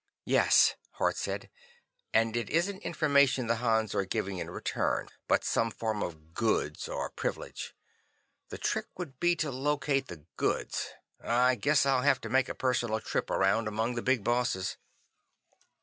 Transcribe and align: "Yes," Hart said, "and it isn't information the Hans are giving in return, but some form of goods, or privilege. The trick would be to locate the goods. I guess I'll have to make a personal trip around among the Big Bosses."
"Yes," 0.25 0.73
Hart 0.93 1.15
said, 1.15 1.51
"and 2.11 2.35
it 2.35 2.49
isn't 2.49 2.79
information 2.81 3.45
the 3.45 3.57
Hans 3.57 3.93
are 3.93 4.03
giving 4.03 4.39
in 4.39 4.49
return, 4.49 5.09
but 5.27 5.43
some 5.43 5.69
form 5.69 6.01
of 6.01 6.33
goods, 6.33 6.87
or 6.89 7.11
privilege. 7.11 7.75
The 8.49 8.57
trick 8.57 8.87
would 8.97 9.19
be 9.19 9.35
to 9.35 9.51
locate 9.51 10.07
the 10.07 10.25
goods. 10.37 10.89
I 11.23 11.53
guess 11.53 11.85
I'll 11.85 12.01
have 12.01 12.19
to 12.21 12.29
make 12.29 12.49
a 12.49 12.55
personal 12.55 12.99
trip 12.99 13.29
around 13.29 13.67
among 13.67 13.93
the 13.93 14.01
Big 14.01 14.23
Bosses." 14.23 14.77